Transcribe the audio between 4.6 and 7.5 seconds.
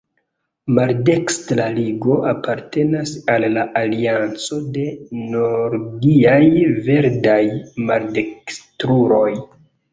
de Nordiaj Verdaj